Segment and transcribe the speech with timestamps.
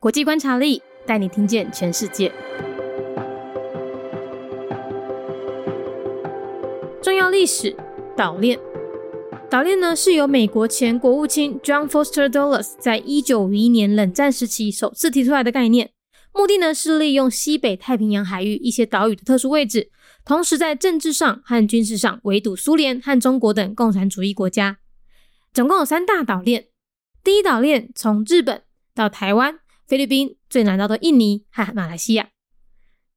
[0.00, 2.32] 国际观察力带你听见全世界。
[7.02, 7.76] 重要历史
[8.16, 8.58] 岛链，
[9.50, 15.90] 岛链呢是由美国前国务卿 John Foster Dulles 在一九五一年冷战时期首次提出来的概念，
[16.32, 19.90] 目的呢是利用西北太平洋海域一些岛屿的特殊位置，
[20.24, 24.78] 同时在政治上和军事上围堵苏联和中国等共产主义国家。
[25.52, 26.68] 总共有三大岛链，
[27.22, 28.62] 第一岛链从日本
[28.94, 29.59] 到台湾、
[29.90, 32.28] 菲律宾，最南到的印尼和马来西亚。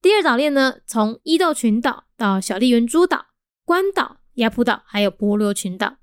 [0.02, 3.28] 第二岛链呢，从伊豆群岛到小笠原诸岛。
[3.64, 5.98] 关岛、亚普岛还有波罗群岛。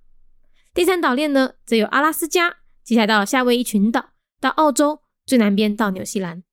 [0.73, 6.45] 第三岛链呢，则有阿拉斯加，接下来到夏威夷群岛，到澳洲最南边到纽西兰。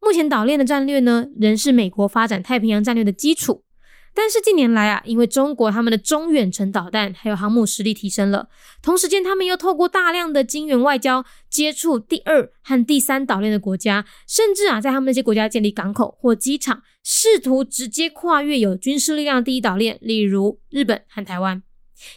[0.00, 3.64] 目前岛链的战略呢，仍是美国发展太平洋战略的基础。
[4.14, 8.48] 但是近年来啊，因为中国他们的中远程导弹还有航母实力提升了，
[8.82, 21.62] 同时间他们又透过大量的金援外交接触第二和第三岛链的国家，甚至啊在他们那些国家建立港口或机场，试图直接跨越有军事力量的第一岛链，例如日本和台湾。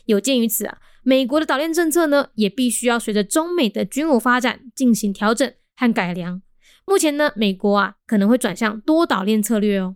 [0.05, 6.41] 有鉴于此啊，美国的岛链政策呢，也必须要随着中美的军武发展进行调整和改良。
[6.85, 9.95] 目前呢，美国啊可能会转向多岛链策略哦。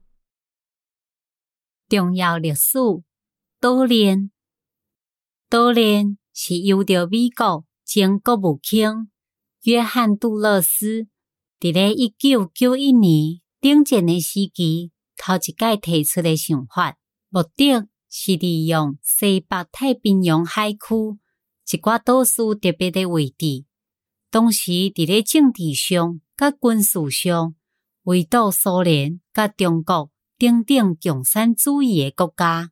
[1.89, 2.77] 重要历史
[3.59, 4.29] 岛链，
[5.49, 9.09] 岛链是由着美国前国务卿
[9.63, 11.07] 约翰杜勒斯
[11.59, 16.95] 伫咧一九九一年顶战的时期头一届提出的想法，
[17.29, 20.77] 目的是利用西北太平洋海区
[21.71, 23.65] 一寡岛屿特别的位置，
[24.29, 27.55] 同时伫咧政治上甲军事上
[28.03, 30.11] 围堵苏联甲中国。
[30.39, 32.71] 等等共产主义的国家，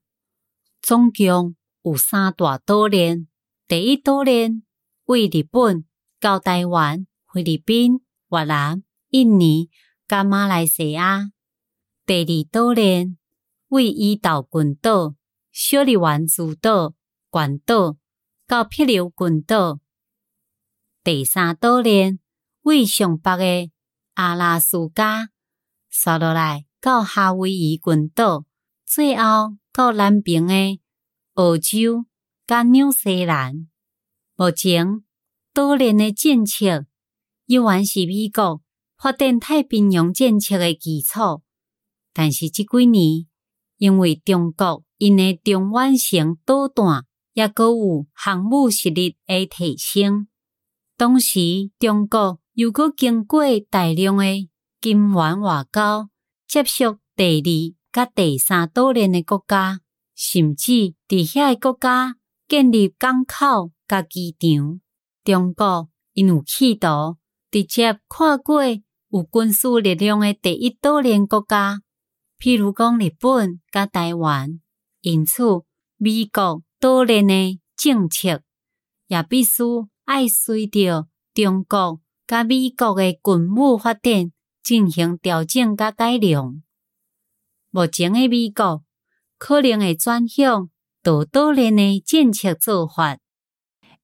[0.82, 3.28] 总共有三大岛链。
[3.68, 4.64] 第一岛链
[5.04, 5.84] 为日本、
[6.18, 9.70] 到台湾、菲律宾、越南、印尼、
[10.08, 11.32] 加马来西亚；
[12.06, 13.18] 第二岛链
[13.68, 15.16] 为伊岛群岛、
[15.52, 16.94] 小笠原诸岛、
[17.30, 17.98] 关岛
[18.48, 19.82] 到帛琉群岛；
[21.04, 22.20] 第三岛链
[22.62, 23.36] 为上北
[23.68, 23.72] 的
[24.14, 25.32] 阿拉斯加，
[25.90, 26.67] 刷落来。
[26.88, 28.46] 到夏威夷群岛，
[28.86, 30.80] 最后到南边的
[31.34, 32.06] 澳洲
[32.48, 33.68] 甲纽西兰。
[34.38, 35.04] 目前
[35.54, 36.86] 岛链的政策
[37.46, 38.62] 依然是美国
[38.98, 41.42] 发展太平洋政策的基础，
[42.14, 43.28] 但是这几年
[43.78, 50.30] 因为中国因的中远程导弹也阁有航母实力的提升，
[50.98, 54.50] 同时中国又阁经过大量的
[54.80, 56.08] 金援外交。
[56.48, 57.52] 接触第二
[57.92, 59.82] 甲第三岛链的国家，
[60.16, 60.72] 甚至
[61.06, 62.16] 伫遐个国家
[62.48, 64.80] 建立港口甲机场。
[65.26, 67.18] 中国因有企图
[67.52, 71.82] 直接跨过有军事力量的第一岛链国家，
[72.40, 74.62] 譬如讲日本甲台湾。
[75.02, 75.44] 因此，
[75.98, 78.42] 美国岛链的政策
[79.08, 79.64] 也必须
[80.06, 84.32] 爱随着中国甲美国的军武发展。
[84.67, 86.63] 进行调整甲改良。
[87.71, 88.85] 目前的美国
[89.39, 90.71] 可能会转向
[91.03, 93.19] 多岛链的政策做法。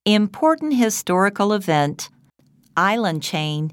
[0.05, 2.09] Important historical event
[2.75, 3.73] Island Chain.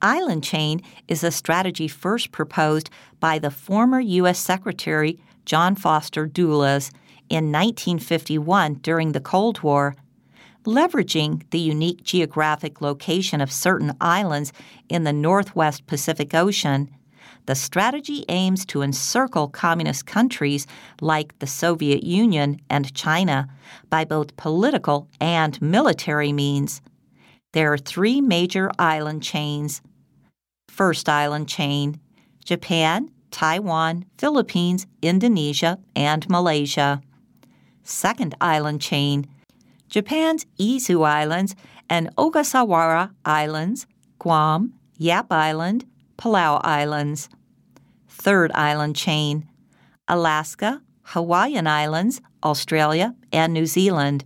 [0.00, 4.38] Island Chain is a strategy first proposed by the former U.S.
[4.40, 6.90] Secretary John Foster Dulles
[7.28, 9.94] in 1951 during the Cold War
[10.67, 14.51] leveraging the unique geographic location of certain islands
[14.89, 16.89] in the northwest Pacific Ocean,
[17.45, 20.67] the strategy aims to encircle communist countries
[20.99, 23.47] like the Soviet Union and China
[23.89, 26.81] by both political and military means.
[27.53, 29.81] There are three major island chains.
[30.67, 31.97] First island chain
[32.43, 37.01] Japan, Taiwan, Philippines, Indonesia, and Malaysia.
[37.83, 39.25] Second island chain
[39.89, 41.55] Japan's Izu Islands
[41.89, 43.87] and Ogasawara Islands,
[44.19, 45.85] Guam, Yap Island,
[46.17, 47.29] Palau Islands.
[48.07, 49.47] Third island chain
[50.07, 54.25] Alaska, Hawaiian Islands, Australia, and New Zealand.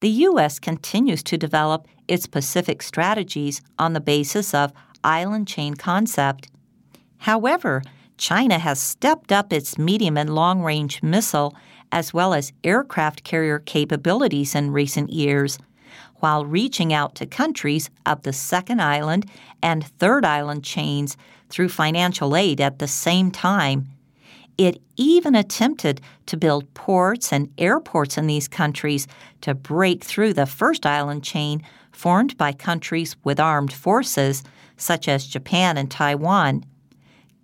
[0.00, 0.58] The U.S.
[0.58, 4.72] continues to develop its Pacific strategies on the basis of
[5.04, 6.48] island chain concept.
[7.18, 7.82] However,
[8.16, 11.54] China has stepped up its medium and long range missile
[11.92, 15.58] as well as aircraft carrier capabilities in recent years,
[16.16, 19.28] while reaching out to countries of the second island
[19.62, 21.16] and third island chains
[21.48, 23.88] through financial aid at the same time.
[24.58, 29.08] It even attempted to build ports and airports in these countries
[29.40, 34.42] to break through the first island chain formed by countries with armed forces,
[34.76, 36.64] such as Japan and Taiwan.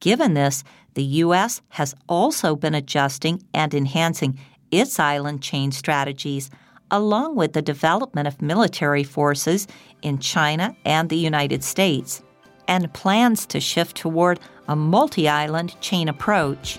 [0.00, 0.64] Given this,
[0.94, 1.62] the U.S.
[1.70, 4.38] has also been adjusting and enhancing
[4.70, 6.50] its island chain strategies,
[6.90, 9.66] along with the development of military forces
[10.02, 12.22] in China and the United States,
[12.69, 16.78] and plans to shift toward a multi island chain approach.